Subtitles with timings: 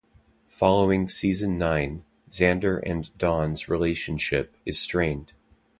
[0.47, 5.33] Following "Season Nine", Xander and Dawn's relationship is strained.